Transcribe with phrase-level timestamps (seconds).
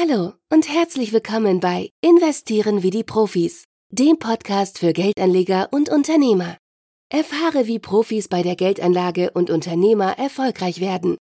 [0.00, 6.56] Hallo und herzlich willkommen bei Investieren wie die Profis, dem Podcast für Geldanleger und Unternehmer.
[7.10, 11.16] Erfahre, wie Profis bei der Geldanlage und Unternehmer erfolgreich werden.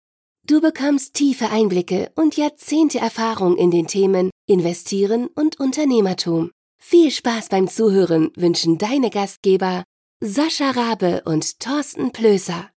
[0.44, 6.50] Du bekommst tiefe Einblicke und Jahrzehnte Erfahrung in den Themen Investieren und Unternehmertum.
[6.82, 9.84] Viel Spaß beim Zuhören wünschen deine Gastgeber
[10.20, 12.70] Sascha Rabe und Thorsten Plöser.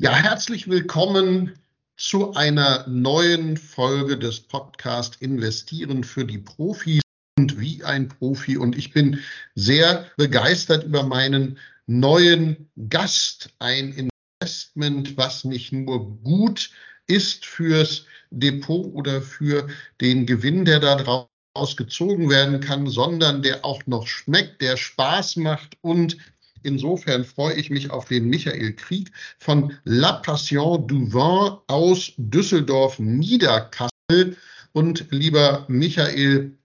[0.00, 1.58] Ja, herzlich willkommen
[2.00, 7.02] zu einer neuen Folge des Podcasts Investieren für die Profis
[7.38, 8.56] und wie ein Profi.
[8.56, 9.20] Und ich bin
[9.54, 16.70] sehr begeistert über meinen neuen Gast, ein Investment, was nicht nur gut
[17.06, 19.68] ist fürs Depot oder für
[20.00, 25.76] den Gewinn, der daraus gezogen werden kann, sondern der auch noch schmeckt, der Spaß macht
[25.82, 26.16] und
[26.62, 34.36] Insofern freue ich mich auf den Michael Krieg von La Passion du Vin aus Düsseldorf-Niederkassel.
[34.72, 36.56] Und lieber Michael,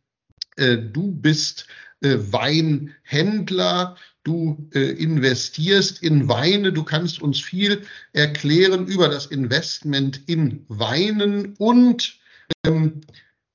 [0.57, 1.65] äh, du bist
[2.01, 10.19] äh, Weinhändler, du äh, investierst in Weine, du kannst uns viel erklären über das Investment
[10.27, 12.17] in Weinen und
[12.65, 13.01] ähm,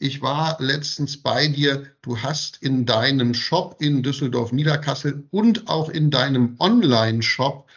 [0.01, 1.85] ich war letztens bei dir.
[2.01, 7.69] Du hast in deinem Shop in Düsseldorf-Niederkassel und auch in deinem Online-Shop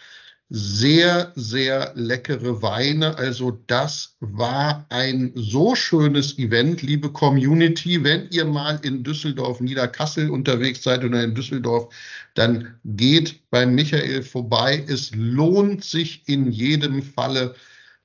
[0.49, 3.17] sehr, sehr leckere Weine.
[3.17, 8.01] Also das war ein so schönes Event, liebe Community.
[8.03, 11.93] Wenn ihr mal in Düsseldorf-Niederkassel unterwegs seid oder in Düsseldorf,
[12.35, 14.85] dann geht bei Michael vorbei.
[14.87, 17.55] Es lohnt sich in jedem Falle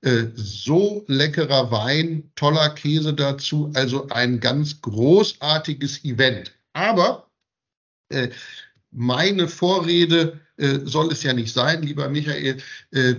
[0.02, 6.52] äh, so leckerer Wein, toller Käse dazu, also ein ganz großartiges Event.
[6.72, 7.28] Aber
[8.08, 8.28] äh,
[8.90, 12.58] meine Vorrede äh, soll es ja nicht sein, lieber Michael.
[12.92, 13.14] Äh,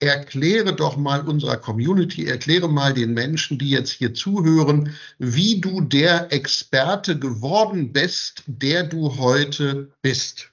[0.00, 5.80] erkläre doch mal unserer Community, erkläre mal den Menschen, die jetzt hier zuhören, wie du
[5.80, 10.52] der Experte geworden bist, der du heute bist.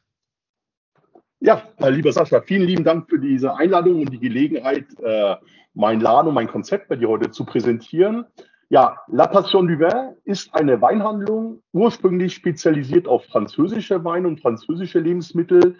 [1.45, 5.35] Ja, lieber Sascha, vielen lieben Dank für diese Einladung und die Gelegenheit, äh,
[5.75, 8.25] mein Laden und mein Konzept bei dir heute zu präsentieren.
[8.69, 14.97] Ja, La Passion du Vin ist eine Weinhandlung, ursprünglich spezialisiert auf französische Weine und französische
[14.97, 15.75] Lebensmittel.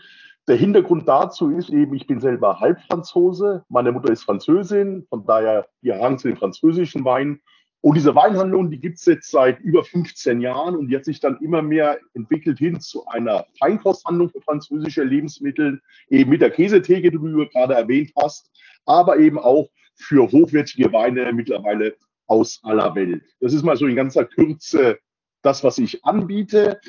[0.47, 5.67] Der Hintergrund dazu ist eben, ich bin selber Halbfranzose, meine Mutter ist Französin, von daher
[5.81, 7.41] wir Hang zu den französischen Weinen.
[7.85, 11.19] Und diese Weinhandlung, die gibt es jetzt seit über 15 Jahren und die hat sich
[11.19, 15.79] dann immer mehr entwickelt hin zu einer Feinkosthandlung für französische Lebensmittel,
[16.09, 18.49] eben mit der Käsetheke, die du gerade erwähnt hast,
[18.87, 21.95] aber eben auch für hochwertige Weine mittlerweile
[22.25, 23.21] aus aller Welt.
[23.39, 24.97] Das ist mal so in ganzer Kürze
[25.43, 26.79] das, was ich anbiete.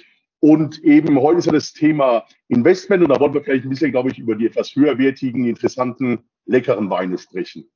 [0.40, 3.90] Und eben heute ist ja das Thema Investment und da wollen wir vielleicht ein bisschen,
[3.90, 7.68] glaube ich, über die etwas höherwertigen, interessanten, leckeren Weine sprechen.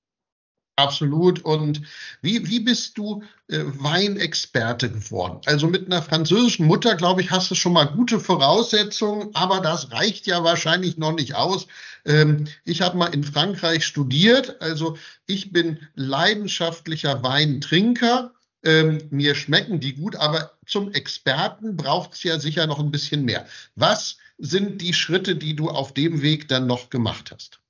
[0.77, 1.45] Absolut.
[1.45, 1.83] Und
[2.23, 5.41] wie, wie bist du äh, Weinexperte geworden?
[5.45, 9.93] Also mit einer französischen Mutter, glaube ich, hast du schon mal gute Voraussetzungen, aber das
[9.93, 11.67] reicht ja wahrscheinlich noch nicht aus.
[12.07, 18.33] Ähm, ich habe mal in Frankreich studiert, also ich bin leidenschaftlicher Weintrinker.
[18.63, 23.25] Ähm, mir schmecken die gut, aber zum Experten braucht es ja sicher noch ein bisschen
[23.25, 23.47] mehr.
[23.75, 27.61] Was sind die Schritte, die du auf dem Weg dann noch gemacht hast?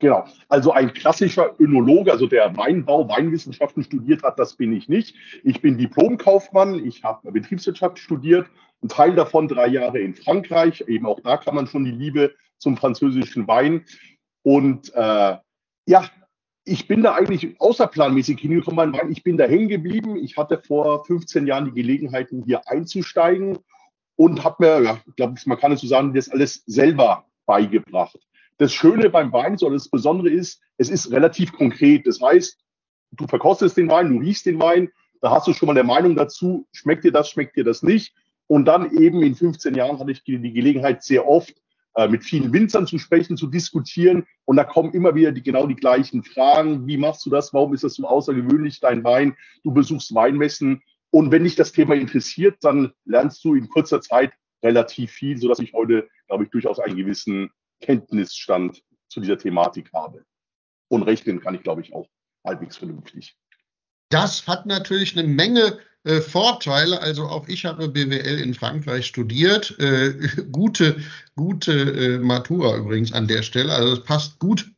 [0.00, 0.24] Genau.
[0.48, 5.14] Also ein klassischer Önologe, also der Weinbau, Weinwissenschaften studiert hat, das bin ich nicht.
[5.44, 8.48] Ich bin Diplomkaufmann, ich habe Betriebswirtschaft studiert,
[8.82, 10.82] ein Teil davon drei Jahre in Frankreich.
[10.88, 13.84] Eben auch da kann man schon die Liebe zum französischen Wein.
[14.42, 15.36] Und äh,
[15.86, 16.04] ja,
[16.64, 19.12] ich bin da eigentlich außerplanmäßig hingekommen Wein.
[19.12, 20.16] Ich bin da hängen geblieben.
[20.16, 23.58] Ich hatte vor 15 Jahren die Gelegenheiten, hier einzusteigen
[24.16, 28.18] und habe mir, ja, ich glaube, man kann es so sagen, das alles selber beigebracht.
[28.60, 32.06] Das Schöne beim Wein oder das Besondere ist, es ist relativ konkret.
[32.06, 32.58] Das heißt,
[33.12, 34.90] du verkostest den Wein, du riechst den Wein,
[35.22, 38.14] da hast du schon mal eine Meinung dazu, schmeckt dir das, schmeckt dir das nicht.
[38.48, 41.54] Und dann eben in 15 Jahren hatte ich die, die Gelegenheit, sehr oft
[41.94, 44.26] äh, mit vielen Winzern zu sprechen, zu diskutieren.
[44.44, 46.86] Und da kommen immer wieder die, genau die gleichen Fragen.
[46.86, 47.54] Wie machst du das?
[47.54, 49.38] Warum ist das so außergewöhnlich, dein Wein?
[49.64, 50.82] Du besuchst Weinmessen.
[51.10, 55.60] Und wenn dich das Thema interessiert, dann lernst du in kurzer Zeit relativ viel, sodass
[55.60, 57.50] ich heute, glaube ich, durchaus einen gewissen
[57.80, 60.24] Kenntnisstand zu dieser Thematik habe.
[60.88, 62.06] Und rechnen kann ich, glaube ich, auch
[62.44, 63.36] halbwegs vernünftig.
[64.10, 67.00] Das hat natürlich eine Menge äh, Vorteile.
[67.00, 69.78] Also auch ich habe BWL in Frankreich studiert.
[69.78, 70.14] Äh,
[70.52, 71.02] gute,
[71.36, 73.72] gute äh, Matura übrigens an der Stelle.
[73.72, 74.70] Also es passt gut.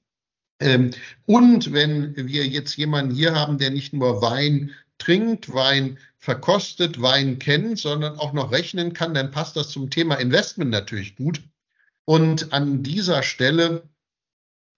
[0.60, 0.90] Ähm,
[1.26, 7.38] und wenn wir jetzt jemanden hier haben, der nicht nur Wein trinkt, Wein verkostet, Wein
[7.38, 11.42] kennt, sondern auch noch rechnen kann, dann passt das zum Thema Investment natürlich gut.
[12.04, 13.88] Und an dieser Stelle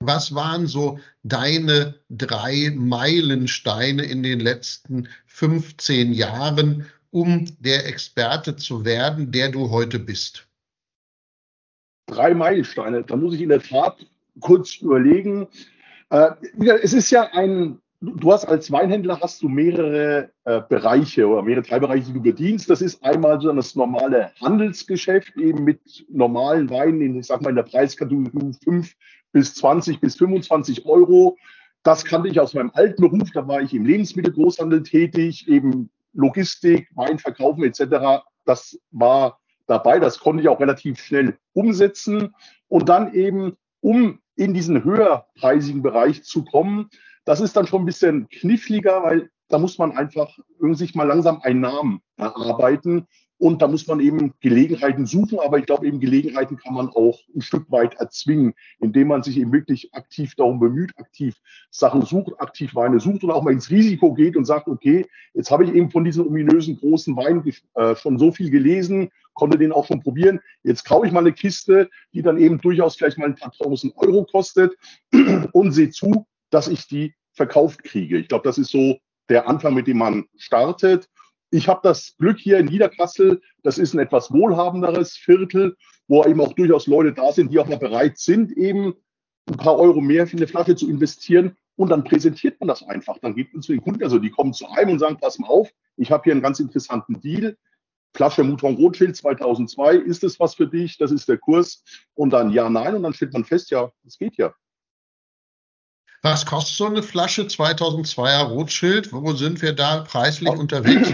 [0.01, 8.85] Was waren so deine drei Meilensteine in den letzten 15 Jahren, um der Experte zu
[8.85, 10.47] werden, der du heute bist?
[12.07, 13.03] Drei Meilensteine.
[13.03, 14.05] Da muss ich in der Tat
[14.41, 15.49] kurz überlegen.
[16.11, 16.33] Äh,
[16.83, 21.65] es ist ja ein du hast als Weinhändler hast du mehrere äh, Bereiche oder mehrere
[21.65, 22.69] Teilbereiche, die du bedienst.
[22.69, 27.51] Das ist einmal so das normale Handelsgeschäft, eben mit normalen Weinen, in, ich sag mal
[27.51, 28.95] in der Preiskategorie 5
[29.33, 31.37] bis 20 bis 25 Euro.
[31.83, 36.89] Das kannte ich aus meinem alten Beruf, da war ich im Lebensmittelgroßhandel tätig, eben Logistik,
[36.95, 38.25] Wein verkaufen etc.
[38.45, 42.35] Das war dabei, das konnte ich auch relativ schnell umsetzen.
[42.69, 46.89] Und dann eben, um in diesen höherpreisigen Bereich zu kommen,
[47.25, 50.39] das ist dann schon ein bisschen kniffliger, weil da muss man einfach
[50.73, 53.07] sich mal langsam einen Namen erarbeiten.
[53.37, 57.19] Und da muss man eben Gelegenheiten suchen, aber ich glaube, eben Gelegenheiten kann man auch
[57.35, 61.37] ein Stück weit erzwingen, indem man sich eben wirklich aktiv darum bemüht, aktiv
[61.71, 65.05] Sachen sucht, aktiv Weine sucht und auch mal ins Risiko geht und sagt, okay,
[65.35, 67.45] jetzt habe ich eben von diesen ominösen großen Weinen
[67.75, 70.41] äh, schon so viel gelesen, konnte den auch schon probieren.
[70.63, 73.95] Jetzt kaufe ich mal eine Kiste, die dann eben durchaus vielleicht mal ein paar tausend
[73.97, 74.75] Euro kostet
[75.53, 78.17] und sehe zu, dass ich die verkauft kriege.
[78.17, 78.99] Ich glaube, das ist so
[79.29, 81.09] der Anfang, mit dem man startet.
[81.51, 86.41] Ich habe das Glück hier in Niederkassel, das ist ein etwas wohlhabenderes Viertel, wo eben
[86.41, 88.95] auch durchaus Leute da sind, die auch mal bereit sind, eben
[89.47, 91.57] ein paar Euro mehr für eine Flasche zu investieren.
[91.77, 93.19] Und dann präsentiert man das einfach.
[93.19, 95.49] Dann geht man zu den Kunden, also die kommen zu einem und sagen, pass mal
[95.49, 97.57] auf, ich habe hier einen ganz interessanten Deal.
[98.15, 100.99] Flasche Mouton Rothschild 2002, ist das was für dich?
[100.99, 101.83] Das ist der Kurs.
[102.15, 102.95] Und dann ja, nein.
[102.95, 104.55] Und dann stellt man fest, ja, das geht ja.
[106.25, 109.13] Was kostet so eine Flasche 2002er Rotschild?
[109.13, 111.13] Wo sind wir da preislich unterwegs?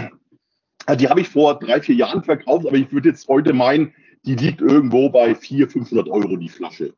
[0.97, 3.93] Die habe ich vor drei, vier Jahren verkauft, aber ich würde jetzt heute meinen,
[4.23, 6.93] die liegt irgendwo bei 400, 500 Euro die Flasche.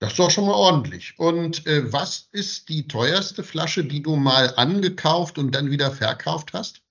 [0.00, 1.14] Das ist doch schon mal ordentlich.
[1.16, 6.52] Und äh, was ist die teuerste Flasche, die du mal angekauft und dann wieder verkauft
[6.52, 6.82] hast?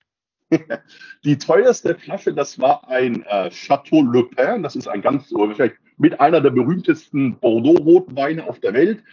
[1.23, 4.63] die teuerste Flasche, das war ein äh, Chateau Le Pen.
[4.63, 9.03] Das ist ein ganz, vielleicht mit einer der berühmtesten Bordeaux-Rotweine auf der Welt.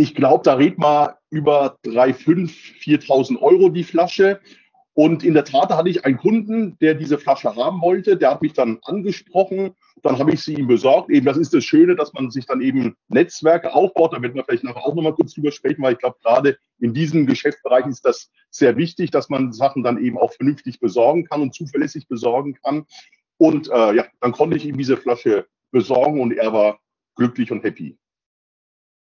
[0.00, 2.48] Ich glaube, da redet man über 3.500,
[2.80, 4.40] 4.000 Euro die Flasche.
[4.94, 8.16] Und in der Tat hatte ich einen Kunden, der diese Flasche haben wollte.
[8.16, 9.72] Der hat mich dann angesprochen.
[10.02, 11.10] Dann habe ich sie ihm besorgt.
[11.10, 14.14] Eben, das ist das Schöne, dass man sich dann eben Netzwerke aufbaut.
[14.14, 16.94] Da werden wir vielleicht nachher auch nochmal kurz drüber sprechen, weil ich glaube, gerade in
[16.94, 21.42] diesem Geschäftsbereich ist das sehr wichtig, dass man Sachen dann eben auch vernünftig besorgen kann
[21.42, 22.86] und zuverlässig besorgen kann.
[23.36, 26.80] Und äh, ja, dann konnte ich ihm diese Flasche besorgen und er war
[27.16, 27.98] glücklich und happy.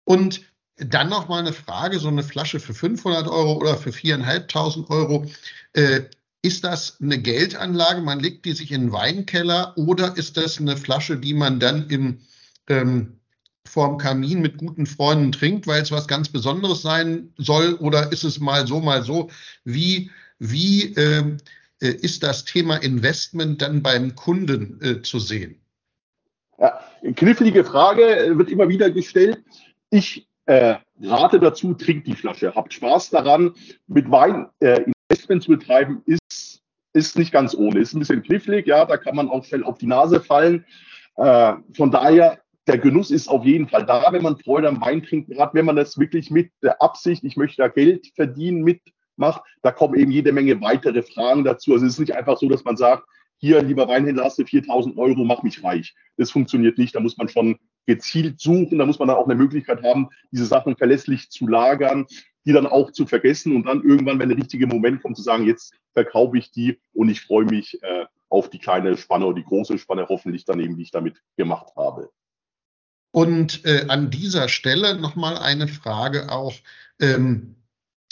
[0.04, 4.90] Und dann noch mal eine Frage, so eine Flasche für 500 Euro oder für 4.500
[4.90, 5.26] Euro.
[5.74, 6.02] Äh,
[6.42, 8.02] ist das eine Geldanlage?
[8.02, 11.90] Man legt die sich in den Weinkeller oder ist das eine Flasche, die man dann
[11.90, 12.20] im,
[12.68, 13.20] ähm,
[13.68, 17.74] vorm Kamin mit guten Freunden trinkt, weil es was ganz Besonderes sein soll?
[17.76, 19.30] Oder ist es mal so, mal so?
[19.64, 21.38] Wie, wie ähm,
[21.82, 25.60] äh, ist das Thema Investment dann beim Kunden äh, zu sehen?
[26.60, 26.80] Ja,
[27.16, 29.44] knifflige Frage äh, wird immer wieder gestellt.
[29.90, 33.54] Ich äh, rate dazu, trinkt die Flasche, habt Spaß daran.
[33.88, 36.62] Mit Wein äh, Investment zu betreiben ist,
[36.94, 39.78] ist nicht ganz ohne, ist ein bisschen knifflig, ja, da kann man auch schnell auf
[39.78, 40.66] die Nase fallen.
[41.18, 45.04] Äh, von daher, der Genuss ist auf jeden Fall da, wenn man Freude am Wein
[45.04, 49.44] trinkt, gerade wenn man das wirklich mit der Absicht, ich möchte da Geld verdienen, mitmacht,
[49.62, 51.74] da kommen eben jede Menge weitere Fragen dazu.
[51.74, 53.04] Also es ist nicht einfach so, dass man sagt,
[53.38, 55.94] hier, lieber Weinhändler, hast du 4000 Euro, mach mich reich.
[56.18, 56.96] Das funktioniert nicht.
[56.96, 58.80] Da muss man schon gezielt suchen.
[58.80, 62.06] Da muss man dann auch eine Möglichkeit haben, diese Sachen verlässlich zu lagern,
[62.46, 65.46] die dann auch zu vergessen und dann irgendwann, wenn der richtige Moment kommt, zu sagen,
[65.46, 69.46] jetzt verkaufe ich die und ich freue mich äh, auf die kleine Spanne oder die
[69.46, 72.10] große Spanne hoffentlich dann eben, die ich damit gemacht habe.
[73.12, 76.54] Und äh, an dieser Stelle nochmal eine Frage auch,
[77.00, 77.56] ähm,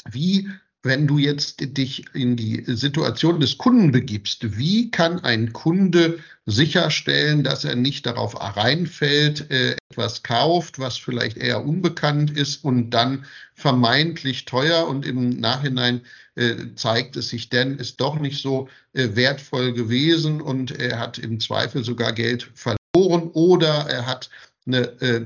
[0.10, 0.50] wie
[0.84, 7.44] wenn du jetzt dich in die Situation des Kunden begibst, wie kann ein Kunde sicherstellen,
[7.44, 13.26] dass er nicht darauf reinfällt, äh, etwas kauft, was vielleicht eher unbekannt ist und dann
[13.54, 16.02] vermeintlich teuer und im Nachhinein
[16.36, 21.18] äh, zeigt es sich denn, ist doch nicht so äh, wertvoll gewesen und er hat
[21.18, 24.30] im Zweifel sogar Geld verloren oder er hat
[24.66, 25.26] eine äh,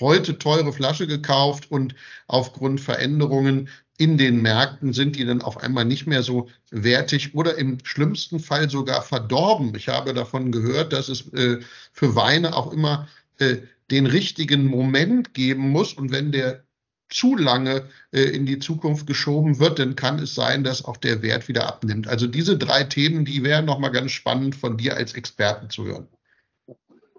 [0.00, 1.94] heute teure Flasche gekauft und
[2.26, 7.56] aufgrund Veränderungen in den Märkten sind die dann auf einmal nicht mehr so wertig oder
[7.56, 9.74] im schlimmsten Fall sogar verdorben.
[9.74, 11.60] Ich habe davon gehört, dass es äh,
[11.92, 13.58] für Weine auch immer äh,
[13.90, 16.64] den richtigen Moment geben muss und wenn der
[17.08, 21.22] zu lange äh, in die Zukunft geschoben wird, dann kann es sein, dass auch der
[21.22, 22.08] Wert wieder abnimmt.
[22.08, 26.08] Also diese drei Themen, die wären nochmal ganz spannend von dir als Experten zu hören.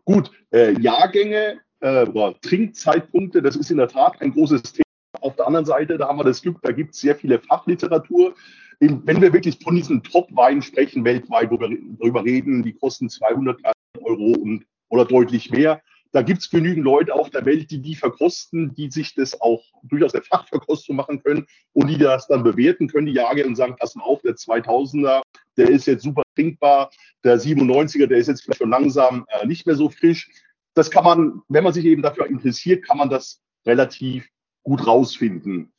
[0.04, 2.06] Gut, äh, Jahrgänge äh,
[2.42, 4.87] Trinkzeitpunkte, das ist in der Tat ein großes Thema.
[5.22, 8.36] Auf der anderen Seite, da haben wir das Glück, da gibt es sehr viele Fachliteratur.
[8.80, 13.60] Wenn wir wirklich von diesen Top-Weinen sprechen, weltweit, wo wir darüber reden, die kosten 200
[14.00, 15.82] Euro und, oder deutlich mehr,
[16.12, 19.64] da gibt es genügend Leute auf der Welt, die die verkosten, die sich das auch
[19.84, 23.76] durchaus der Fachverkostung machen können und die das dann bewerten können, die Jahre und sagen,
[23.78, 25.22] pass mal auf, der 2000er,
[25.58, 26.92] der ist jetzt super trinkbar,
[27.24, 30.30] der 97er, der ist jetzt vielleicht schon langsam äh, nicht mehr so frisch.
[30.74, 34.30] Das kann man, wenn man sich eben dafür interessiert, kann man das relativ
[34.68, 35.72] gut rausfinden.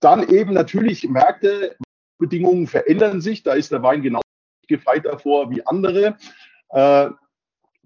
[0.00, 1.76] Dann eben natürlich Märkte,
[2.18, 3.44] Bedingungen verändern sich.
[3.44, 4.20] Da ist der Wein genau
[4.66, 6.16] gefeit davor wie andere.
[6.70, 7.10] Äh,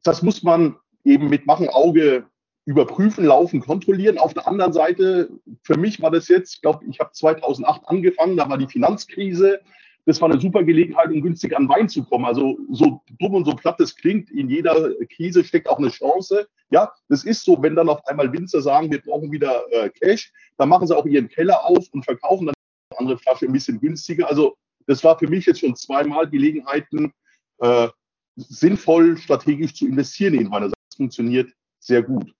[0.02, 2.24] das muss man eben mit Machen Auge
[2.64, 4.18] überprüfen, laufen, kontrollieren.
[4.18, 5.28] Auf der anderen Seite,
[5.62, 9.60] für mich war das jetzt, ich glaube, ich habe 2008 angefangen, da war die Finanzkrise.
[10.06, 12.24] Das war eine super Gelegenheit, um günstig an Wein zu kommen.
[12.24, 16.48] Also so dumm und so platt das klingt, in jeder Krise steckt auch eine Chance.
[16.70, 20.32] Ja, das ist so, wenn dann auf einmal Winzer sagen, wir brauchen wieder äh, Cash,
[20.56, 22.54] dann machen sie auch ihren Keller auf und verkaufen dann
[22.90, 24.28] eine andere Flasche ein bisschen günstiger.
[24.28, 27.12] Also das war für mich jetzt schon zweimal Gelegenheiten,
[27.58, 27.88] äh,
[28.36, 32.34] sinnvoll strategisch zu investieren in Weine funktioniert sehr gut.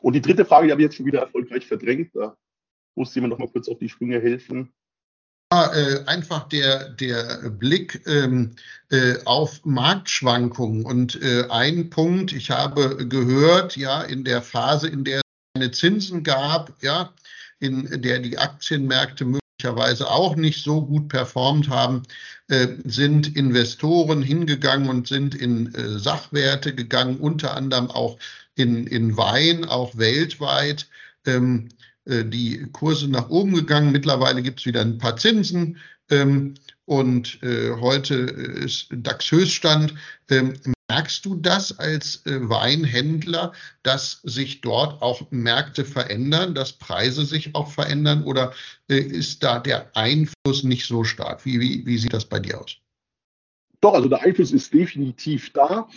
[0.00, 2.14] Und die dritte Frage, die habe ich jetzt schon wieder erfolgreich verdrängt.
[2.14, 2.36] Da
[2.94, 4.72] muss jemand noch mal kurz auf die Sprünge helfen.
[5.50, 8.54] Ja, äh, einfach der, der Blick ähm,
[8.90, 10.84] äh, auf Marktschwankungen.
[10.84, 15.22] Und äh, ein Punkt, ich habe gehört, ja, in der Phase, in der es
[15.54, 17.14] keine Zinsen gab, ja,
[17.60, 22.02] in der die Aktienmärkte möglicherweise auch nicht so gut performt haben,
[22.48, 28.18] äh, sind Investoren hingegangen und sind in äh, Sachwerte gegangen, unter anderem auch
[28.54, 30.88] in, in Wein, auch weltweit.
[31.24, 31.78] Ähm, äh,
[32.08, 33.92] die Kurse nach oben gegangen.
[33.92, 35.78] Mittlerweile gibt es wieder ein paar Zinsen.
[36.10, 36.54] Ähm,
[36.86, 39.94] und äh, heute ist DAX-Höchststand.
[40.30, 40.54] Ähm,
[40.90, 47.54] Merkst du das als äh, Weinhändler, dass sich dort auch Märkte verändern, dass Preise sich
[47.54, 48.54] auch verändern oder
[48.88, 51.44] äh, ist da der Einfluss nicht so stark?
[51.44, 52.78] Wie, wie, wie sieht das bei dir aus?
[53.82, 55.88] Doch, also der Einfluss ist definitiv da.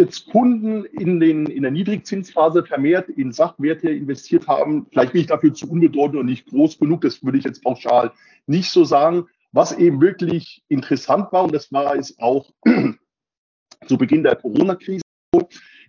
[0.00, 5.26] Jetzt Kunden in, den, in der Niedrigzinsphase vermehrt in Sachwerte investiert haben, vielleicht bin ich
[5.26, 8.10] dafür zu unbedeutend und nicht groß genug, das würde ich jetzt pauschal
[8.46, 9.26] nicht so sagen.
[9.52, 12.50] Was eben wirklich interessant war, und das war es auch
[13.86, 15.02] zu Beginn der Corona-Krise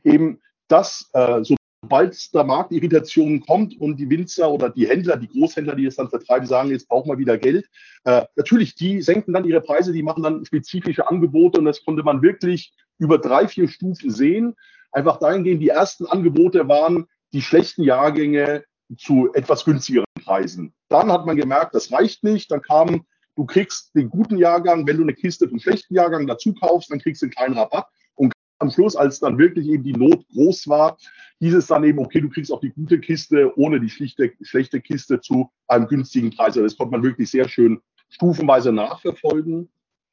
[0.04, 1.42] eben, dass äh,
[1.82, 6.10] sobald da Marktirritationen kommt und die Winzer oder die Händler, die Großhändler, die das dann
[6.10, 7.70] vertreiben, sagen, jetzt brauchen wir wieder Geld.
[8.04, 12.04] Äh, natürlich, die senken dann ihre Preise, die machen dann spezifische Angebote und das konnte
[12.04, 14.56] man wirklich über drei, vier Stufen sehen.
[14.92, 18.64] Einfach dahingehend, die ersten Angebote waren die schlechten Jahrgänge
[18.98, 20.74] zu etwas günstigeren Preisen.
[20.90, 22.52] Dann hat man gemerkt, das reicht nicht.
[22.52, 23.06] Dann kamen
[23.36, 27.00] du kriegst den guten Jahrgang, wenn du eine Kiste vom schlechten Jahrgang dazu kaufst, dann
[27.00, 27.88] kriegst du einen kleinen Rabatt.
[28.16, 30.98] Und am Schluss, als dann wirklich eben die Not groß war,
[31.40, 34.82] hieß es dann eben, okay, du kriegst auch die gute Kiste ohne die schlichte, schlechte
[34.82, 36.50] Kiste zu einem günstigen Preis.
[36.50, 39.70] Also das konnte man wirklich sehr schön stufenweise nachverfolgen.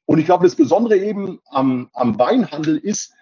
[0.09, 3.13] Und ich glaube, das Besondere eben am, am Weinhandel ist,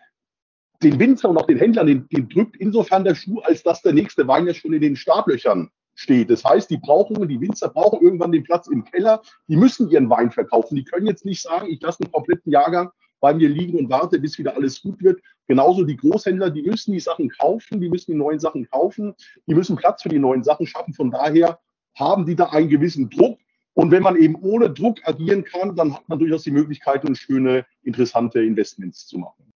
[0.82, 3.92] den Winzer und auch den Händlern, den, den drückt insofern der Schuh, als dass der
[3.92, 6.30] nächste Wein ja schon in den Startlöchern steht.
[6.30, 9.22] Das heißt, die brauchen, die Winzer brauchen irgendwann den Platz im Keller.
[9.50, 10.78] Die müssen ihren Wein verkaufen.
[10.78, 12.90] Die können jetzt nicht sagen, ich lasse einen kompletten Jahrgang
[13.20, 15.20] bei mir liegen und warte, bis wieder alles gut wird.
[15.46, 19.14] Genauso die Großhändler, die müssen die Sachen kaufen, die müssen die neuen Sachen kaufen,
[19.46, 20.94] die müssen Platz für die neuen Sachen schaffen.
[20.94, 21.60] Von daher
[21.98, 23.40] haben die da einen gewissen Druck.
[23.78, 27.14] Und wenn man eben ohne Druck agieren kann, dann hat man durchaus die Möglichkeit, um
[27.14, 29.54] schöne, interessante Investments zu machen.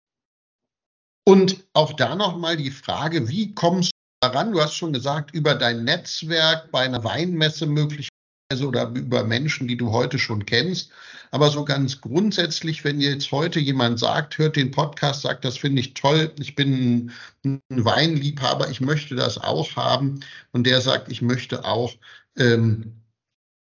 [1.26, 4.52] Und auch da nochmal die Frage, wie kommst daran?
[4.52, 9.78] Du hast schon gesagt, über dein Netzwerk bei einer Weinmesse möglicherweise oder über Menschen, die
[9.78, 10.92] du heute schon kennst.
[11.32, 15.80] Aber so ganz grundsätzlich, wenn jetzt heute jemand sagt, hört den Podcast, sagt, das finde
[15.80, 17.14] ich toll, ich bin
[17.46, 20.20] ein Weinliebhaber, ich möchte das auch haben.
[20.52, 21.94] Und der sagt, ich möchte auch
[22.38, 22.99] ähm,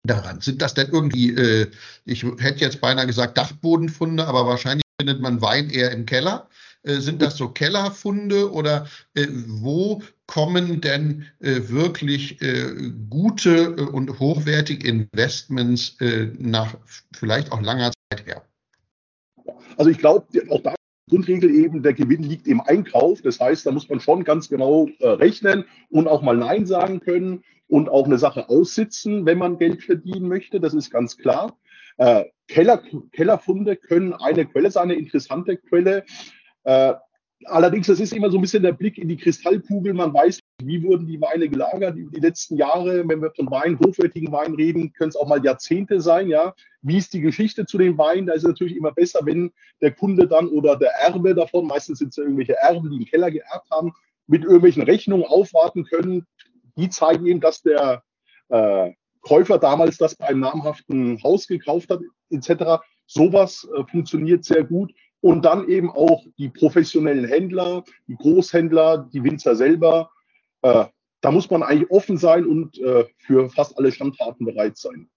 [0.05, 0.41] daran.
[0.41, 1.71] Sind das denn irgendwie, äh,
[2.05, 6.49] ich hätte jetzt beinahe gesagt Dachbodenfunde, aber wahrscheinlich findet man Wein eher im Keller.
[6.83, 13.81] Äh, sind das so Kellerfunde oder äh, wo kommen denn äh, wirklich äh, gute äh,
[13.81, 16.77] und hochwertige Investments äh, nach
[17.15, 18.43] vielleicht auch langer Zeit her?
[19.77, 20.75] Also ich glaube, auch da
[21.11, 23.21] Grundregel eben, der Gewinn liegt im Einkauf.
[23.21, 27.45] Das heißt, da muss man schon ganz genau rechnen und auch mal Nein sagen können
[27.69, 30.61] und auch eine Sache aussitzen, wenn man Geld verdienen möchte.
[30.61, 31.57] Das ist ganz klar.
[32.49, 36.05] Keller, Kellerfunde können eine Quelle sein, eine interessante Quelle.
[36.65, 36.95] Äh,
[37.45, 39.95] allerdings, das ist immer so ein bisschen der Blick in die Kristallkugel.
[39.95, 43.09] Man weiß, wie wurden die Weine gelagert die, die letzten Jahre.
[43.09, 46.29] Wenn wir von Wein, hochwertigen Wein reden, können es auch mal Jahrzehnte sein.
[46.29, 48.27] Ja, wie ist die Geschichte zu den Weinen?
[48.27, 51.99] Da ist es natürlich immer besser, wenn der Kunde dann oder der Erbe davon, meistens
[51.99, 53.93] sind es ja irgendwelche Erben, die einen Keller geerbt haben,
[54.27, 56.27] mit irgendwelchen Rechnungen aufwarten können.
[56.77, 58.03] Die zeigen eben, dass der
[58.49, 62.01] äh, Käufer damals das bei einem namhaften Haus gekauft hat,
[62.31, 62.85] etc.
[63.07, 64.93] Sowas äh, funktioniert sehr gut.
[65.21, 70.11] Und dann eben auch die professionellen Händler, die Großhändler, die Winzer selber.
[70.61, 70.85] Äh,
[71.23, 75.09] da muss man eigentlich offen sein und äh, für fast alle Schandtaten bereit sein.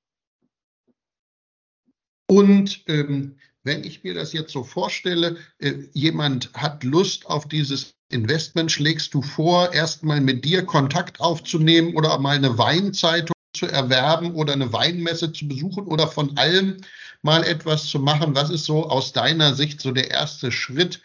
[2.29, 3.37] Und ähm,
[3.67, 9.13] wenn ich mir das jetzt so vorstelle, äh, jemand hat Lust auf dieses Investment, schlägst
[9.13, 14.71] du vor, erstmal mit dir Kontakt aufzunehmen oder mal eine Weinzeitung zu erwerben oder eine
[14.71, 16.77] Weinmesse zu besuchen oder von allem
[17.21, 18.35] mal etwas zu machen.
[18.35, 21.01] Was ist so aus deiner Sicht so der erste Schritt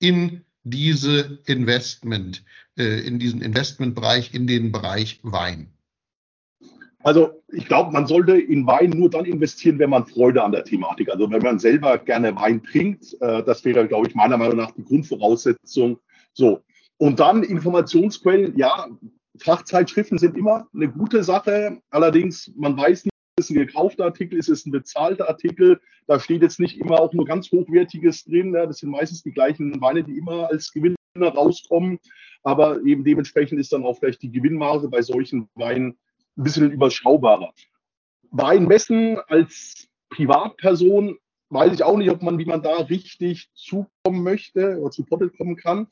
[0.00, 2.42] in diese Investment,
[2.76, 5.72] äh, in diesen Investmentbereich, in den Bereich Wein?
[7.02, 10.64] Also ich glaube, man sollte in Wein nur dann investieren, wenn man Freude an der
[10.64, 13.16] Thematik, also wenn man selber gerne Wein trinkt.
[13.20, 15.98] Äh, das wäre, glaube ich, meiner Meinung nach die Grundvoraussetzung.
[16.34, 16.60] So.
[16.98, 18.88] Und dann Informationsquellen, ja,
[19.38, 21.78] Fachzeitschriften sind immer eine gute Sache.
[21.90, 25.80] Allerdings, man weiß nicht, ist es ein gekaufter Artikel, ist es ein bezahlter Artikel.
[26.06, 28.52] Da steht jetzt nicht immer auch nur ganz Hochwertiges drin.
[28.52, 31.98] Das sind meistens die gleichen Weine, die immer als Gewinner rauskommen.
[32.42, 35.96] Aber eben dementsprechend ist dann auch vielleicht die Gewinnmarge bei solchen Weinen
[36.36, 37.52] ein bisschen überschaubarer.
[38.30, 41.18] Weinmessen als Privatperson
[41.50, 45.30] weiß ich auch nicht, ob man, wie man da richtig zukommen möchte oder zu Potte
[45.30, 45.88] kommen kann.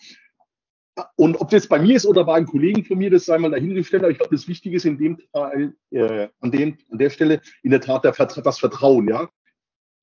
[1.16, 3.50] Und ob das bei mir ist oder bei einem Kollegen von mir, das sei mal
[3.50, 4.02] dahingestellt.
[4.02, 7.40] Aber ich glaube, das Wichtige ist in dem Teil, äh, an, dem, an der Stelle
[7.62, 9.08] in der Tat der, das Vertrauen.
[9.08, 9.28] Ja,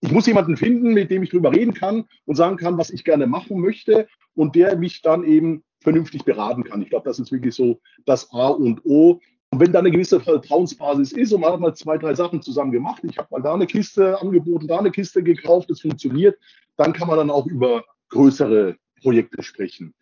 [0.01, 3.04] ich muss jemanden finden, mit dem ich drüber reden kann und sagen kann, was ich
[3.04, 6.82] gerne machen möchte und der mich dann eben vernünftig beraten kann.
[6.82, 9.20] Ich glaube, das ist wirklich so das A und O.
[9.55, 12.74] Und wenn da eine gewisse Vertrauensbasis ist und man hat mal zwei, drei Sachen zusammen
[12.74, 16.38] gemacht, ich habe mal da eine Kiste angeboten, da eine Kiste gekauft, das funktioniert,
[16.75, 19.93] dann kann man dann auch über größere Projekte sprechen.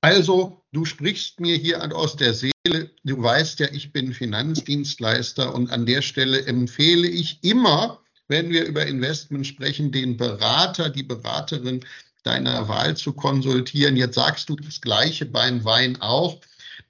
[0.00, 2.90] Also, du sprichst mir hier aus der Seele.
[3.04, 8.64] Du weißt ja, ich bin Finanzdienstleister und an der Stelle empfehle ich immer, wenn wir
[8.64, 11.84] über Investment sprechen, den Berater, die Beraterin
[12.24, 13.96] deiner Wahl zu konsultieren.
[13.96, 16.40] Jetzt sagst du das Gleiche beim Wein auch.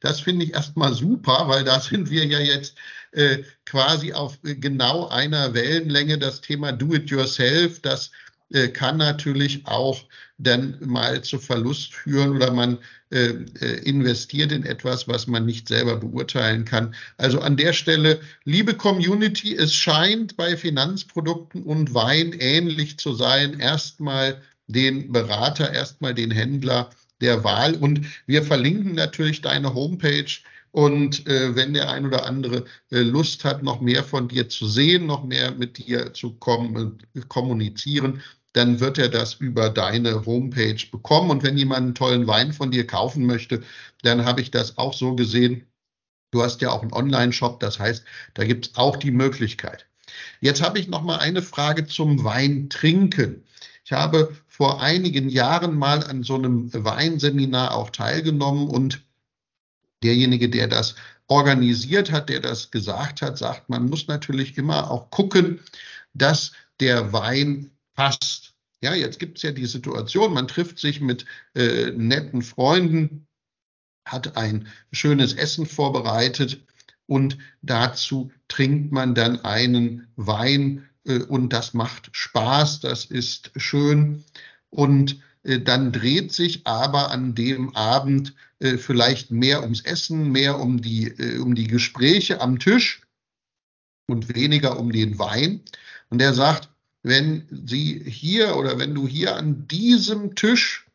[0.01, 2.77] Das finde ich erstmal super, weil da sind wir ja jetzt
[3.13, 6.19] äh, quasi auf äh, genau einer Wellenlänge.
[6.19, 8.11] Das Thema Do-it-yourself, das
[8.53, 10.05] äh, kann natürlich auch
[10.39, 12.79] dann mal zu Verlust führen oder man
[13.11, 16.95] äh, äh, investiert in etwas, was man nicht selber beurteilen kann.
[17.17, 23.61] Also an der Stelle, liebe Community, es scheint bei Finanzprodukten und Wein ähnlich zu sein.
[23.61, 27.75] Erstmal den Berater, erstmal den Händler der Wahl.
[27.75, 30.31] Und wir verlinken natürlich deine Homepage.
[30.73, 34.69] Und äh, wenn der ein oder andere äh, Lust hat, noch mehr von dir zu
[34.69, 40.79] sehen, noch mehr mit dir zu kom kommunizieren, dann wird er das über deine Homepage
[40.91, 41.31] bekommen.
[41.31, 43.63] Und wenn jemand einen tollen Wein von dir kaufen möchte,
[44.03, 45.67] dann habe ich das auch so gesehen.
[46.33, 48.05] Du hast ja auch einen Online-Shop, das heißt,
[48.35, 49.87] da gibt es auch die Möglichkeit.
[50.41, 53.45] Jetzt habe ich noch mal eine Frage zum Weintrinken.
[53.85, 59.01] Ich habe vor einigen Jahren mal an so einem Weinseminar auch teilgenommen und
[60.03, 60.97] derjenige, der das
[61.29, 65.61] organisiert hat, der das gesagt hat, sagt, man muss natürlich immer auch gucken,
[66.13, 68.53] dass der Wein passt.
[68.83, 73.27] Ja, jetzt gibt es ja die Situation, man trifft sich mit äh, netten Freunden,
[74.05, 76.67] hat ein schönes Essen vorbereitet
[77.07, 84.25] und dazu trinkt man dann einen Wein und das macht Spaß, das ist schön.
[84.71, 90.59] Und äh, dann dreht sich aber an dem Abend äh, vielleicht mehr ums Essen, mehr
[90.59, 93.03] um die, um die Gespräche am Tisch
[94.07, 95.61] und weniger um den Wein.
[96.11, 96.69] Und er sagt,
[97.03, 100.87] wenn Sie hier oder wenn du hier an diesem Tisch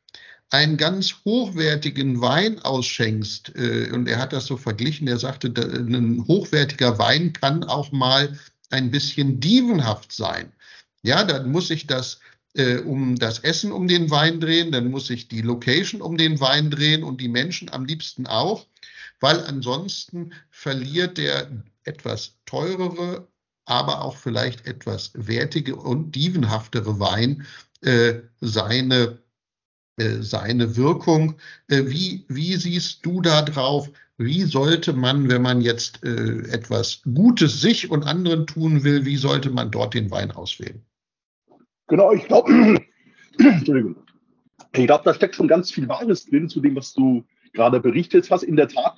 [0.52, 3.50] einen ganz hochwertigen Wein ausschenkst,
[3.92, 8.38] und er hat das so verglichen, er sagte, ein hochwertiger Wein kann auch mal
[8.70, 10.52] ein bisschen dievenhaft sein.
[11.04, 12.20] Ja, dann muss ich das
[12.56, 16.40] äh, um das Essen um den Wein drehen, dann muss ich die Location um den
[16.40, 18.66] Wein drehen und die Menschen am liebsten auch,
[19.20, 21.52] weil ansonsten verliert der
[21.84, 23.28] etwas teurere,
[23.66, 27.46] aber auch vielleicht etwas wertige und dievenhaftere Wein
[27.82, 29.20] äh, seine,
[29.98, 31.36] seine Wirkung.
[31.68, 33.90] Äh, wie, wie siehst du da drauf?
[34.18, 39.18] wie sollte man, wenn man jetzt äh, etwas Gutes sich und anderen tun will, wie
[39.18, 40.82] sollte man dort den Wein auswählen?
[41.88, 42.80] Genau, ich glaube.
[44.78, 48.30] Ich glaube, da steckt schon ganz viel Wahres drin zu dem, was du gerade berichtet
[48.30, 48.44] hast.
[48.44, 48.98] In der Tat,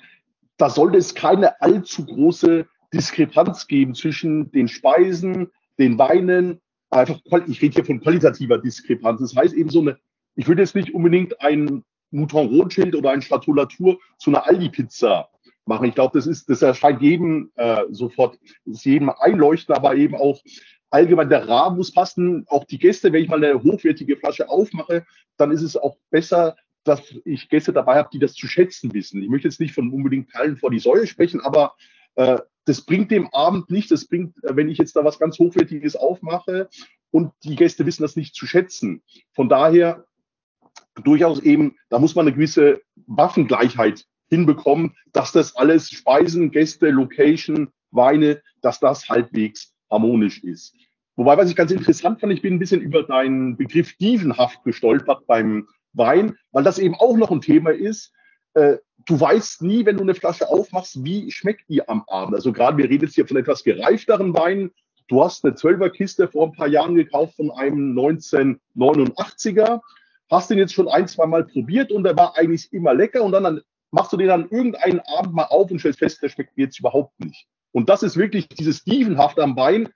[0.56, 7.62] da sollte es keine allzu große Diskrepanz geben zwischen den Speisen, den Weinen, einfach, ich
[7.62, 9.20] rede hier von qualitativer Diskrepanz.
[9.20, 9.98] Das heißt eben so eine,
[10.38, 15.28] ich würde jetzt nicht unbedingt ein Mouton Rothschild oder ein Statulatur zu einer Aldi-Pizza
[15.66, 15.86] machen.
[15.86, 20.40] Ich glaube, das ist, das erscheint jedem äh, sofort, ist jedem einleuchten, aber eben auch
[20.90, 22.44] allgemein der Rahmen muss passen.
[22.46, 25.04] Auch die Gäste, wenn ich mal eine hochwertige Flasche aufmache,
[25.38, 29.20] dann ist es auch besser, dass ich Gäste dabei habe, die das zu schätzen wissen.
[29.20, 31.74] Ich möchte jetzt nicht von unbedingt Perlen vor die Säule sprechen, aber
[32.14, 33.90] äh, das bringt dem Abend nicht.
[33.90, 36.68] Das bringt, äh, wenn ich jetzt da was ganz Hochwertiges aufmache
[37.10, 39.02] und die Gäste wissen das nicht zu schätzen.
[39.32, 40.04] Von daher
[41.04, 47.70] durchaus eben, da muss man eine gewisse Waffengleichheit hinbekommen, dass das alles Speisen, Gäste, Location,
[47.90, 50.74] Weine, dass das halbwegs harmonisch ist.
[51.16, 55.26] Wobei, was ich ganz interessant fand, ich bin ein bisschen über deinen Begriff dievenhaft gestolpert
[55.26, 58.12] beim Wein, weil das eben auch noch ein Thema ist.
[58.54, 62.34] Äh, du weißt nie, wenn du eine Flasche aufmachst, wie schmeckt die am Abend.
[62.34, 64.70] Also gerade, wir reden jetzt hier von etwas gereifteren Weinen.
[65.08, 69.80] Du hast eine 12er Kiste vor ein paar Jahren gekauft von einem 1989er,
[70.30, 73.32] hast den jetzt schon ein, zwei Mal probiert und der war eigentlich immer lecker und
[73.32, 73.60] dann
[73.90, 76.78] machst du den dann irgendeinen Abend mal auf und stellst fest, der schmeckt mir jetzt
[76.78, 77.46] überhaupt nicht.
[77.72, 79.88] Und das ist wirklich dieses Dievenhaft am Wein.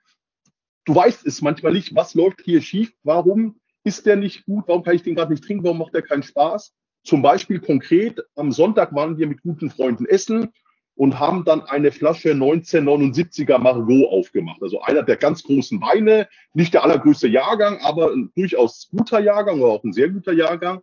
[0.85, 4.83] Du weißt es manchmal nicht, was läuft hier schief, warum ist der nicht gut, warum
[4.83, 6.73] kann ich den gerade nicht trinken, warum macht der keinen Spaß.
[7.03, 10.49] Zum Beispiel konkret, am Sonntag waren wir mit guten Freunden essen
[10.95, 14.61] und haben dann eine Flasche 1979er Margot aufgemacht.
[14.61, 19.59] Also einer der ganz großen Weine, nicht der allergrößte Jahrgang, aber ein durchaus guter Jahrgang
[19.59, 20.81] oder auch ein sehr guter Jahrgang.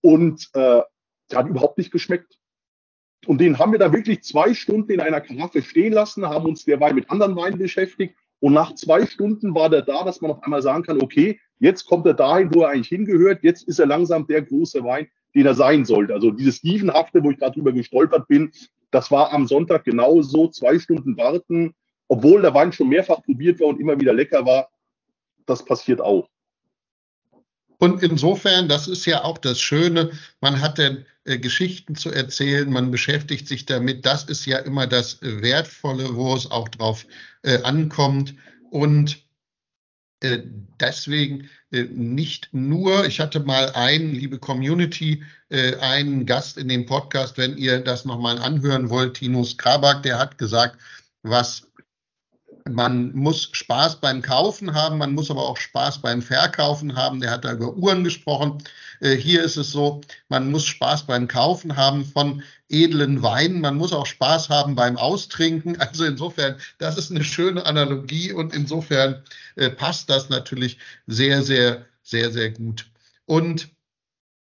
[0.00, 0.82] Und äh,
[1.30, 2.38] der hat überhaupt nicht geschmeckt.
[3.26, 6.64] Und den haben wir da wirklich zwei Stunden in einer Karaffe stehen lassen, haben uns
[6.64, 8.14] derweil mit anderen Weinen beschäftigt.
[8.40, 11.86] Und nach zwei Stunden war der da, dass man auf einmal sagen kann, okay, jetzt
[11.86, 13.42] kommt er dahin, wo er eigentlich hingehört.
[13.42, 16.12] Jetzt ist er langsam der große Wein, den er sein sollte.
[16.12, 18.52] Also dieses Stievenhafte, wo ich gerade drüber gestolpert bin,
[18.90, 20.48] das war am Sonntag genauso.
[20.48, 21.74] Zwei Stunden warten,
[22.08, 24.68] obwohl der Wein schon mehrfach probiert war und immer wieder lecker war.
[25.46, 26.28] Das passiert auch.
[27.78, 32.70] Und insofern, das ist ja auch das Schöne, man hat dann äh, Geschichten zu erzählen,
[32.70, 34.06] man beschäftigt sich damit.
[34.06, 37.06] Das ist ja immer das Wertvolle, wo es auch drauf
[37.42, 38.34] äh, ankommt.
[38.70, 39.25] Und
[40.22, 46.86] deswegen äh, nicht nur, ich hatte mal einen, liebe Community, äh, einen Gast in dem
[46.86, 50.78] Podcast, wenn ihr das nochmal anhören wollt, Tinus Krabak, der hat gesagt,
[51.22, 51.66] was
[52.68, 57.20] man muss Spaß beim Kaufen haben, man muss aber auch Spaß beim Verkaufen haben.
[57.20, 58.58] Der hat da über Uhren gesprochen.
[59.00, 63.60] Äh, hier ist es so, man muss Spaß beim Kaufen haben von edlen Weinen.
[63.60, 65.76] Man muss auch Spaß haben beim Austrinken.
[65.86, 69.22] Also insofern, das ist eine schöne Analogie und insofern
[69.54, 72.86] äh, passt das natürlich sehr, sehr, sehr, sehr gut.
[73.24, 73.68] Und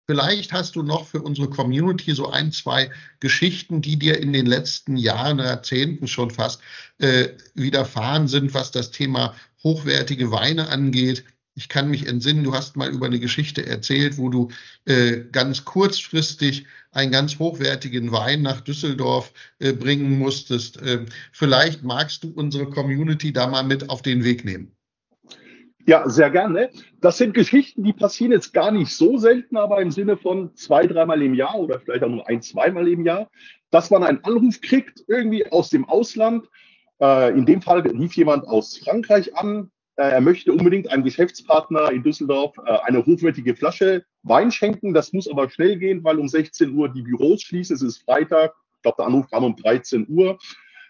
[0.09, 4.46] Vielleicht hast du noch für unsere Community so ein, zwei Geschichten, die dir in den
[4.46, 6.61] letzten Jahren, Jahrzehnten schon fast
[6.98, 11.25] äh, widerfahren sind, was das Thema hochwertige Weine angeht.
[11.55, 14.49] Ich kann mich entsinnen, du hast mal über eine Geschichte erzählt, wo du
[14.87, 20.81] äh, ganz kurzfristig einen ganz hochwertigen Wein nach Düsseldorf äh, bringen musstest.
[20.81, 24.75] Äh, vielleicht magst du unsere Community da mal mit auf den Weg nehmen.
[25.87, 26.71] Ja, sehr gerne.
[27.01, 30.87] Das sind Geschichten, die passieren jetzt gar nicht so selten, aber im Sinne von zwei,
[30.87, 33.29] dreimal im Jahr oder vielleicht auch nur ein, zweimal im Jahr,
[33.71, 36.47] dass man einen Anruf kriegt, irgendwie aus dem Ausland.
[37.01, 39.71] Äh, in dem Fall rief jemand aus Frankreich an.
[39.97, 44.95] Äh, er möchte unbedingt einem Geschäftspartner in Düsseldorf äh, eine hochwertige Flasche Wein schenken.
[44.95, 47.77] Das muss aber schnell gehen, weil um 16 Uhr die Büros schließen.
[47.77, 48.55] Es ist Freitag.
[48.77, 50.39] Ich glaube, der Anruf kam um 13 Uhr.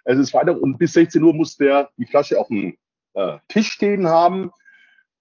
[0.04, 2.76] Es ist Freitag und bis 16 Uhr muss der die Flasche auf dem
[3.14, 4.50] äh, Tisch stehen haben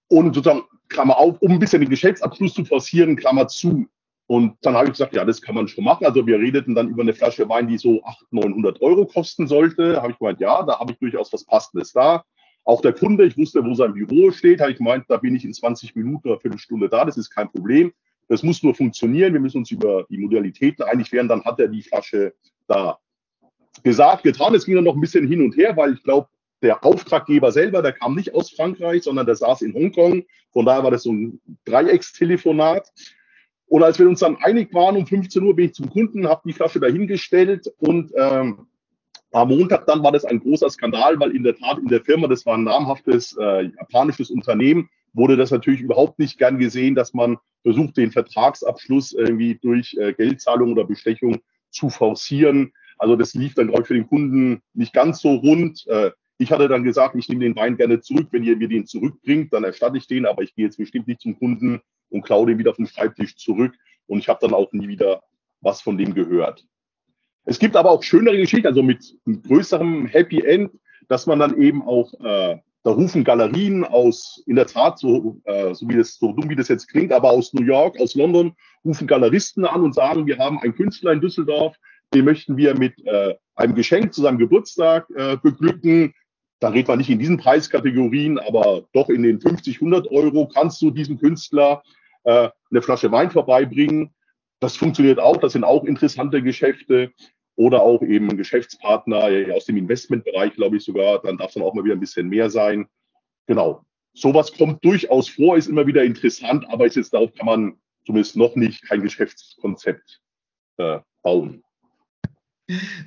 [0.08, 3.86] und sozusagen, Klammer auf, um ein bisschen den Geschäftsabschluss zu forcieren, Klammer zu.
[4.26, 6.06] Und dann habe ich gesagt, ja, das kann man schon machen.
[6.06, 10.00] Also wir redeten dann über eine Flasche Wein, die so 800, 900 Euro kosten sollte.
[10.00, 12.24] Habe ich gemeint, ja, da habe ich durchaus was Passendes da.
[12.64, 15.44] Auch der Kunde, ich wusste, wo sein Büro steht, habe ich gemeint, da bin ich
[15.44, 17.92] in 20 Minuten oder Viertelstunde da, das ist kein Problem.
[18.28, 19.32] Das muss nur funktionieren.
[19.32, 21.28] Wir müssen uns über die Modalitäten einig werden.
[21.28, 22.34] Dann hat er die Flasche
[22.66, 22.98] da
[23.82, 24.54] gesagt, getan.
[24.54, 26.28] Es ging dann noch ein bisschen hin und her, weil ich glaube,
[26.62, 30.24] der Auftraggeber selber, der kam nicht aus Frankreich, sondern der saß in Hongkong.
[30.52, 32.90] Von daher war das so ein Dreieckstelefonat.
[33.66, 36.42] Und als wir uns dann einig waren, um 15 Uhr bin ich zum Kunden, habe
[36.46, 38.66] die Flasche dahingestellt und ähm,
[39.32, 42.28] am Montag dann war das ein großer Skandal, weil in der Tat in der Firma,
[42.28, 47.14] das war ein namhaftes äh, japanisches Unternehmen, wurde das natürlich überhaupt nicht gern gesehen, dass
[47.14, 51.40] man versucht, den Vertragsabschluss irgendwie durch äh, Geldzahlung oder Bestechung
[51.70, 52.72] zu forcieren.
[52.98, 55.86] Also das lief dann, glaube ich, für den Kunden nicht ganz so rund.
[55.86, 58.28] Äh, ich hatte dann gesagt, ich nehme den Wein gerne zurück.
[58.30, 61.20] Wenn ihr mir den zurückbringt, dann erstatte ich den, aber ich gehe jetzt bestimmt nicht
[61.20, 63.74] zum Kunden und klaue den wieder vom Schreibtisch zurück.
[64.06, 65.22] Und ich habe dann auch nie wieder
[65.60, 66.66] was von dem gehört.
[67.44, 70.70] Es gibt aber auch schönere Geschichten, also mit größerem Happy End,
[71.08, 75.74] dass man dann eben auch äh, da rufen Galerien aus, in der Tat, so, äh,
[75.74, 78.54] so, wie das, so dumm wie das jetzt klingt, aber aus New York, aus London,
[78.84, 81.76] rufen Galeristen an und sagen, wir haben einen Künstler in Düsseldorf,
[82.12, 86.12] den möchten wir mit äh, einem Geschenk zu seinem Geburtstag äh, beglücken.
[86.60, 90.82] Da redet man nicht in diesen Preiskategorien, aber doch in den 50, 100 Euro kannst
[90.82, 91.82] du diesem Künstler
[92.24, 94.12] äh, eine Flasche Wein vorbeibringen.
[94.62, 97.12] Das funktioniert auch, das sind auch interessante Geschäfte
[97.56, 101.20] oder auch eben Geschäftspartner aus dem Investmentbereich, glaube ich sogar.
[101.20, 102.86] Dann darf es dann auch mal wieder ein bisschen mehr sein.
[103.48, 103.84] Genau.
[104.14, 108.36] Sowas kommt durchaus vor, ist immer wieder interessant, aber ist jetzt darauf kann man zumindest
[108.36, 110.20] noch nicht kein Geschäftskonzept
[110.76, 111.64] äh, bauen.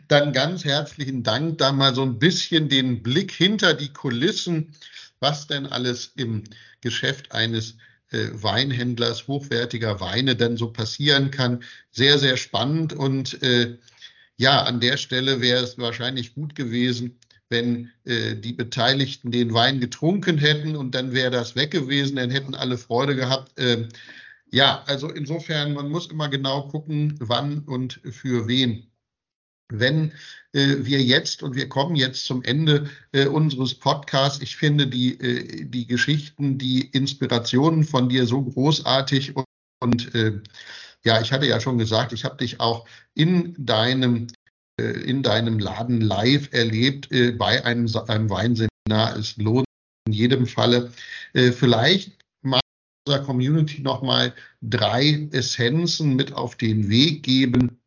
[0.09, 4.75] Dann ganz herzlichen Dank, da mal so ein bisschen den Blick hinter die Kulissen,
[5.21, 6.43] was denn alles im
[6.81, 7.77] Geschäft eines
[8.11, 11.63] Weinhändlers hochwertiger Weine denn so passieren kann.
[11.91, 13.77] Sehr, sehr spannend und äh,
[14.37, 19.79] ja, an der Stelle wäre es wahrscheinlich gut gewesen, wenn äh, die Beteiligten den Wein
[19.79, 23.57] getrunken hätten und dann wäre das weg gewesen, dann hätten alle Freude gehabt.
[23.57, 23.87] Äh,
[24.51, 28.91] ja, also insofern, man muss immer genau gucken, wann und für wen.
[29.69, 30.13] Wenn äh,
[30.55, 35.65] wir jetzt, und wir kommen jetzt zum Ende äh, unseres Podcasts, ich finde die, äh,
[35.65, 39.45] die Geschichten, die Inspirationen von dir so großartig und,
[39.81, 40.39] und äh,
[41.03, 44.27] ja, ich hatte ja schon gesagt, ich habe dich auch in deinem,
[44.79, 49.15] äh, in deinem Laden live erlebt äh, bei einem, einem Weinseminar.
[49.17, 49.67] Es lohnt
[50.07, 50.91] in jedem Falle.
[51.33, 52.59] Äh, vielleicht mal
[53.05, 57.79] unserer Community nochmal drei Essenzen mit auf den Weg geben,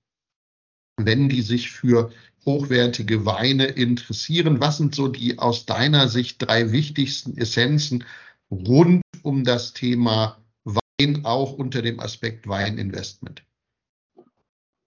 [0.99, 2.11] wenn die sich für
[2.45, 4.61] hochwertige Weine interessieren.
[4.61, 8.05] Was sind so die aus deiner Sicht drei wichtigsten Essenzen
[8.51, 13.43] rund um das Thema Wein auch unter dem Aspekt Weininvestment?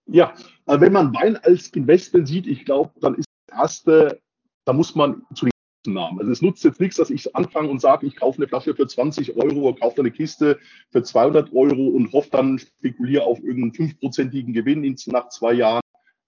[0.07, 0.33] Ja,
[0.65, 4.19] also wenn man Wein als Investment sieht, ich glaube, dann ist das erste,
[4.65, 6.19] da muss man zu den Namen.
[6.19, 8.87] Also es nutzt jetzt nichts, dass ich anfange und sage, ich kaufe eine Flasche für
[8.87, 10.59] 20 Euro oder kaufe eine Kiste
[10.91, 15.81] für 200 Euro und hoffe dann, spekuliere auf irgendeinen fünfprozentigen Gewinn in, nach zwei Jahren.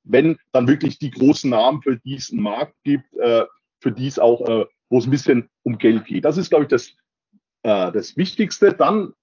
[0.04, 3.46] Wenn dann wirklich die großen Namen, für die es einen Markt gibt, äh,
[3.80, 6.26] für die es auch, äh, wo es ein bisschen um Geld geht.
[6.26, 6.89] Das ist, glaube ich, das,
[7.63, 8.74] äh, das Wichtigste.
[8.74, 9.13] Dann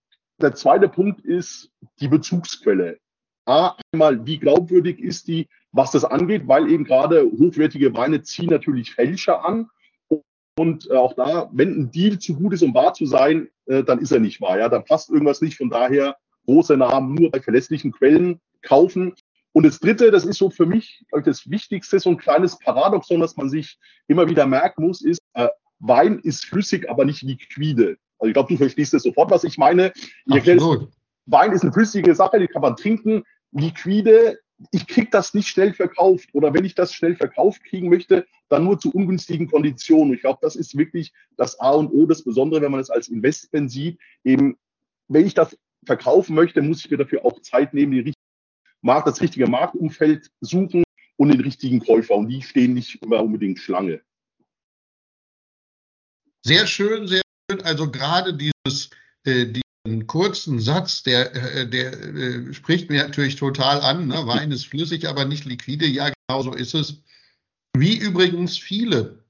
[0.40, 2.98] der zweite Punkt ist die Bezugsquelle.
[3.46, 8.50] A, einmal, wie glaubwürdig ist die, was das angeht, weil eben gerade hochwertige Weine ziehen
[8.50, 9.68] natürlich Fälscher an.
[10.58, 13.82] Und äh, auch da, wenn ein Deal zu gut ist, um wahr zu sein, äh,
[13.82, 14.58] dann ist er nicht wahr.
[14.58, 15.56] Ja, dann passt irgendwas nicht.
[15.56, 16.16] Von daher
[16.46, 19.14] große Namen nur bei verlässlichen Quellen kaufen.
[19.52, 23.36] Und das Dritte, das ist so für mich das Wichtigste, so ein kleines Paradoxon, das
[23.36, 25.48] man sich immer wieder merken muss, ist, äh,
[25.80, 27.96] Wein ist flüssig, aber nicht liquide.
[28.18, 29.92] Also ich glaube, du verstehst das sofort, was ich meine.
[30.26, 30.34] Ich
[31.26, 33.24] Wein ist eine flüssige Sache, die kann man trinken.
[33.52, 34.38] Liquide,
[34.72, 36.28] ich kriege das nicht schnell verkauft.
[36.32, 40.14] Oder wenn ich das schnell verkauft kriegen möchte, dann nur zu ungünstigen Konditionen.
[40.14, 43.08] Ich glaube, das ist wirklich das A und O, das Besondere, wenn man es als
[43.08, 43.98] Investment sieht.
[44.22, 44.58] Eben,
[45.08, 48.12] wenn ich das verkaufen möchte, muss ich mir dafür auch Zeit nehmen, die
[48.82, 50.82] Markt, das richtige Marktumfeld suchen
[51.16, 52.14] und den richtigen Käufer.
[52.14, 54.02] Und die stehen nicht immer unbedingt Schlange.
[56.42, 57.22] Sehr schön, sehr
[57.64, 58.90] also gerade dieses,
[59.24, 64.06] äh, diesen kurzen Satz, der, äh, der äh, spricht mir natürlich total an.
[64.06, 64.26] Ne?
[64.26, 65.86] Wein ist flüssig, aber nicht liquide.
[65.86, 67.02] Ja, genau so ist es.
[67.76, 69.24] Wie übrigens viele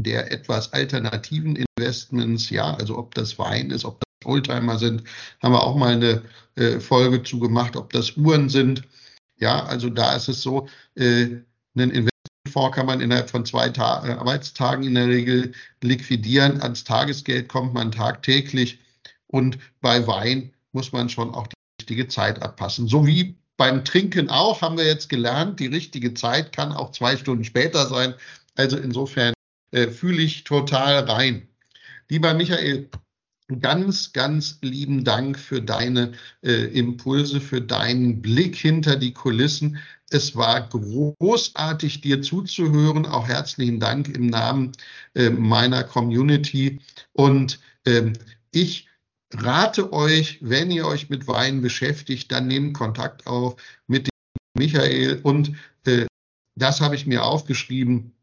[0.00, 5.04] der etwas alternativen Investments, ja, also ob das Wein ist, ob das Oldtimer sind,
[5.42, 6.22] haben wir auch mal eine
[6.56, 8.82] äh, Folge zu gemacht, ob das Uhren sind.
[9.38, 11.26] Ja, also da ist es so, äh,
[11.76, 12.10] ein Investment
[12.48, 16.60] Fonds kann man innerhalb von zwei Ta äh, Arbeitstagen in der Regel liquidieren.
[16.62, 18.78] Ans Tagesgeld kommt man tagtäglich
[19.26, 22.86] und bei Wein muss man schon auch die richtige Zeit abpassen.
[22.86, 27.16] So wie beim Trinken auch, haben wir jetzt gelernt, die richtige Zeit kann auch zwei
[27.16, 28.14] Stunden später sein.
[28.56, 29.32] Also insofern
[29.72, 31.48] äh, fühle ich total rein.
[32.08, 32.88] Lieber Michael,
[33.60, 39.78] ganz, ganz lieben Dank für deine äh, Impulse, für deinen Blick hinter die Kulissen.
[40.10, 43.06] Es war großartig, dir zuzuhören.
[43.06, 44.72] Auch herzlichen Dank im Namen
[45.14, 46.80] äh, meiner Community.
[47.12, 48.12] Und äh,
[48.50, 48.88] ich
[49.32, 54.08] rate euch, wenn ihr euch mit Wein beschäftigt, dann nehmt Kontakt auf mit
[54.56, 55.20] Michael.
[55.22, 55.54] Und
[55.86, 56.06] äh,
[56.56, 58.13] das habe ich mir aufgeschrieben,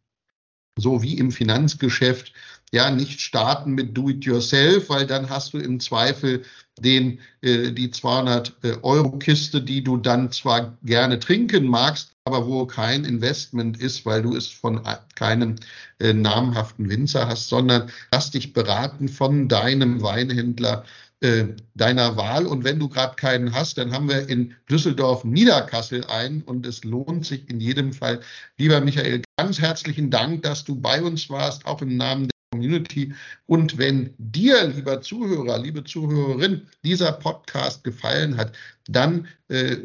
[0.77, 2.33] so wie im Finanzgeschäft
[2.71, 6.43] ja nicht starten mit Do-it-yourself, weil dann hast du im Zweifel
[6.79, 12.47] den äh, die 200 äh, Euro Kiste, die du dann zwar gerne trinken magst, aber
[12.47, 14.81] wo kein Investment ist, weil du es von
[15.15, 15.55] keinem
[15.99, 20.85] äh, namhaften Winzer hast, sondern hast dich beraten von deinem Weinhändler
[21.21, 22.45] äh, deiner Wahl.
[22.45, 26.83] Und wenn du gerade keinen hast, dann haben wir in Düsseldorf Niederkassel einen und es
[26.83, 28.21] lohnt sich in jedem Fall.
[28.57, 33.13] Lieber Michael, ganz herzlichen Dank, dass du bei uns warst, auch im Namen Community.
[33.45, 38.53] Und wenn dir, lieber Zuhörer, liebe Zuhörerin, dieser Podcast gefallen hat,
[38.87, 39.77] dann äh,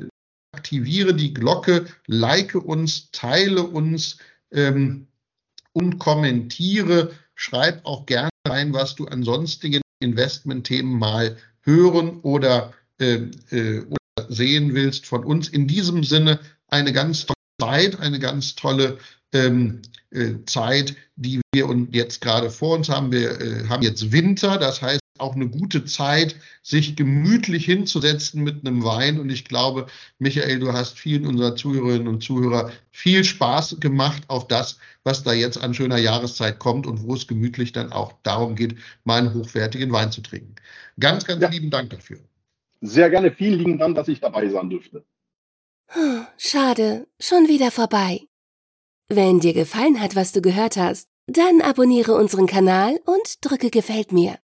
[0.53, 4.19] aktiviere die Glocke, like uns, teile uns
[4.51, 5.07] ähm,
[5.73, 7.13] und kommentiere.
[7.35, 14.29] Schreib auch gerne rein, was du an sonstigen Investmentthemen mal hören oder, äh, äh, oder
[14.29, 15.49] sehen willst von uns.
[15.49, 18.99] In diesem Sinne eine ganz tolle Zeit, eine ganz tolle
[19.33, 23.13] ähm, äh, Zeit, die wir uns jetzt gerade vor uns haben.
[23.13, 28.67] Wir äh, haben jetzt Winter, das heißt auch eine gute Zeit, sich gemütlich hinzusetzen mit
[28.67, 29.21] einem Wein.
[29.21, 29.87] Und ich glaube,
[30.19, 35.33] Michael, du hast vielen unserer Zuhörerinnen und Zuhörer viel Spaß gemacht auf das, was da
[35.33, 39.35] jetzt an schöner Jahreszeit kommt und wo es gemütlich dann auch darum geht, mal einen
[39.35, 40.55] hochwertigen Wein zu trinken.
[40.99, 41.49] Ganz, ganz ja.
[41.49, 42.19] lieben Dank dafür.
[42.81, 43.31] Sehr gerne.
[43.31, 45.05] Vielen lieben Dank, dass ich dabei sein durfte.
[46.37, 48.21] Schade, schon wieder vorbei.
[49.09, 54.13] Wenn dir gefallen hat, was du gehört hast, dann abonniere unseren Kanal und drücke Gefällt
[54.13, 54.39] mir.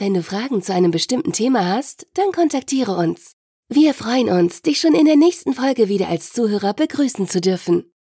[0.00, 3.34] Wenn du Fragen zu einem bestimmten Thema hast, dann kontaktiere uns.
[3.68, 7.92] Wir freuen uns, dich schon in der nächsten Folge wieder als Zuhörer begrüßen zu dürfen.